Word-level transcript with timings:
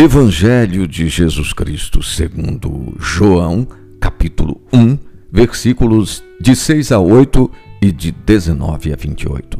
Evangelho 0.00 0.86
de 0.86 1.08
Jesus 1.08 1.52
Cristo, 1.52 2.04
segundo 2.04 2.94
João, 3.00 3.66
capítulo 4.00 4.60
1, 4.72 4.96
versículos 5.28 6.22
de 6.40 6.54
6 6.54 6.92
a 6.92 7.00
8 7.00 7.50
e 7.82 7.90
de 7.90 8.12
19 8.12 8.92
a 8.92 8.96
28. 8.96 9.58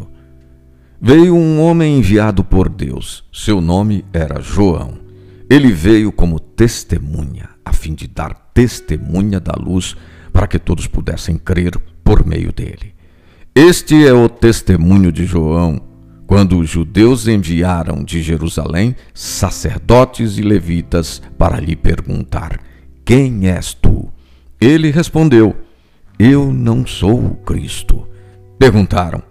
Veio 1.01 1.35
um 1.35 1.61
homem 1.61 1.99
enviado 1.99 2.45
por 2.45 2.69
Deus. 2.69 3.25
Seu 3.33 3.61
nome 3.61 4.05
era 4.13 4.41
João. 4.41 5.01
Ele 5.51 5.73
veio 5.73 6.13
como 6.13 6.39
testemunha, 6.39 7.49
a 7.65 7.73
fim 7.73 7.93
de 7.93 8.07
dar 8.07 8.33
testemunha 8.55 9.41
da 9.41 9.55
luz, 9.59 9.97
para 10.33 10.47
que 10.47 10.61
todos 10.61 10.87
pudessem 10.87 11.37
crer 11.37 11.77
por 12.05 12.25
meio 12.25 12.53
dele. 12.53 12.95
Este 13.53 14.07
é 14.07 14.13
o 14.13 14.29
testemunho 14.29 15.11
de 15.11 15.25
João 15.27 15.88
quando 16.29 16.59
os 16.59 16.69
judeus 16.69 17.27
enviaram 17.27 18.05
de 18.05 18.21
Jerusalém 18.23 18.95
sacerdotes 19.15 20.37
e 20.37 20.43
levitas 20.43 21.23
para 21.39 21.59
lhe 21.59 21.75
perguntar: 21.75 22.61
Quem 23.03 23.49
és 23.49 23.73
tu? 23.73 24.13
Ele 24.61 24.91
respondeu: 24.91 25.57
Eu 26.19 26.53
não 26.53 26.87
sou 26.87 27.19
o 27.19 27.35
Cristo. 27.37 28.07
Perguntaram: 28.59 29.23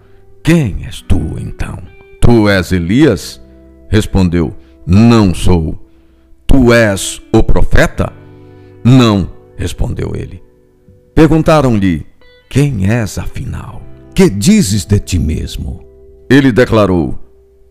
Quem 0.44 0.86
és 0.86 1.00
tu 1.00 1.22
então? 1.38 1.78
Tu 2.20 2.50
és 2.50 2.72
Elias? 2.72 3.40
Respondeu: 3.90 4.56
Não 4.84 5.36
sou. 5.36 5.88
Tu 6.48 6.74
és 6.74 7.22
o 7.32 7.44
profeta? 7.44 8.12
Não, 8.84 9.30
respondeu 9.56 10.16
ele. 10.16 10.42
Perguntaram-lhe: 11.14 12.08
Quem 12.50 12.90
és 12.90 13.20
afinal? 13.20 13.84
Que 14.16 14.32
dizes 14.32 14.84
de 14.84 15.00
ti 15.00 15.20
mesmo? 15.20 15.87
Ele 16.30 16.52
declarou: 16.52 17.18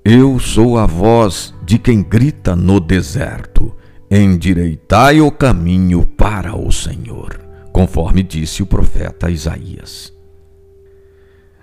Eu 0.05 0.39
sou 0.39 0.79
a 0.79 0.87
voz 0.87 1.55
de 1.65 1.79
quem 1.79 2.03
grita 2.03 2.57
no 2.57 2.81
deserto: 2.81 3.75
Endireitai 4.11 5.21
o 5.21 5.31
caminho 5.31 6.07
para 6.07 6.57
o 6.57 6.73
Senhor, 6.73 7.39
conforme 7.73 8.23
disse 8.23 8.63
o 8.63 8.67
profeta 8.67 9.31
Isaías. 9.31 10.15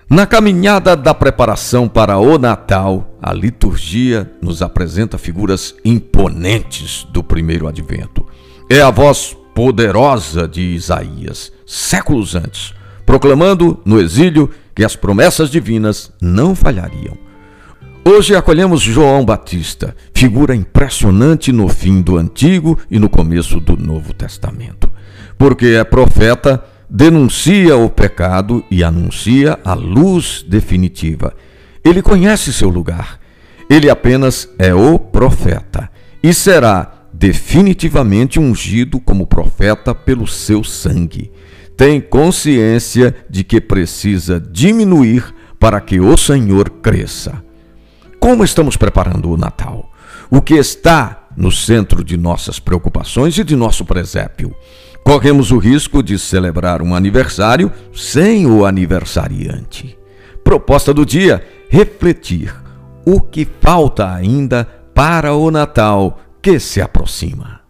Na 0.08 0.28
caminhada 0.28 0.96
da 0.96 1.14
preparação 1.14 1.88
para 1.88 2.20
o 2.20 2.38
Natal, 2.38 3.18
a 3.20 3.34
liturgia 3.34 4.32
nos 4.40 4.62
apresenta 4.62 5.18
figuras 5.18 5.74
imponentes 5.84 7.08
do 7.12 7.24
primeiro 7.24 7.68
advento. 7.68 8.24
É 8.70 8.82
a 8.82 8.92
voz 8.92 9.36
poderosa 9.56 10.48
de 10.48 10.62
Isaías, 10.62 11.52
séculos 11.66 12.36
antes, 12.36 12.76
proclamando 13.14 13.80
no 13.86 14.02
exílio 14.02 14.50
que 14.74 14.84
as 14.84 14.96
promessas 14.96 15.52
divinas 15.52 16.12
não 16.20 16.56
falhariam. 16.56 17.16
Hoje 18.04 18.36
acolhemos 18.36 18.82
João 18.82 19.24
Batista, 19.24 19.96
figura 20.16 20.56
impressionante 20.56 21.52
no 21.52 21.68
fim 21.68 22.02
do 22.02 22.18
Antigo 22.18 22.76
e 22.90 22.98
no 22.98 23.08
começo 23.08 23.60
do 23.60 23.78
Novo 23.78 24.16
Testamento. 24.16 24.90
Porque 25.38 25.68
é 25.68 25.84
profeta, 25.84 26.66
denuncia 26.90 27.78
o 27.78 27.88
pecado 27.88 28.66
e 28.72 28.84
anuncia 28.84 29.60
a 29.64 29.76
luz 29.76 30.44
definitiva. 30.50 31.36
Ele 31.86 32.02
conhece 32.02 32.52
seu 32.52 32.70
lugar. 32.70 33.20
Ele 33.70 33.92
apenas 33.92 34.50
é 34.58 34.74
o 34.74 34.98
profeta 34.98 35.88
e 36.24 36.34
será 36.34 37.06
definitivamente 37.14 38.40
ungido 38.40 39.00
como 39.00 39.28
profeta 39.28 39.94
pelo 39.94 40.26
seu 40.26 40.64
sangue 40.64 41.32
tem 41.76 42.00
consciência 42.00 43.16
de 43.30 43.44
que 43.44 43.60
precisa 43.60 44.40
diminuir 44.40 45.34
para 45.60 45.80
que 45.82 46.00
o 46.00 46.16
Senhor 46.18 46.70
cresça. 46.70 47.44
Como 48.20 48.44
estamos 48.44 48.78
preparando 48.78 49.32
o 49.32 49.38
Natal? 49.38 49.92
O 50.30 50.42
que 50.42 50.56
está 50.56 51.28
no 51.36 51.52
centro 51.52 52.04
de 52.04 52.18
nossas 52.18 52.60
preocupações 52.60 53.38
e 53.38 53.44
de 53.44 53.56
nosso 53.56 53.86
presépio? 53.86 54.56
Corremos 55.04 55.52
o 55.52 55.58
risco 55.58 56.02
de 56.02 56.18
celebrar 56.18 56.82
um 56.82 56.96
aniversário 56.96 57.72
sem 57.94 58.46
o 58.46 58.66
aniversariante. 58.66 59.98
Proposta 60.44 60.94
do 60.94 61.06
dia: 61.06 61.46
refletir 61.70 62.54
o 63.06 63.20
que 63.20 63.48
falta 63.60 64.14
ainda 64.14 64.66
para 64.94 65.34
o 65.34 65.52
Natal 65.52 66.20
que 66.42 66.60
se 66.60 66.82
aproxima. 66.82 67.63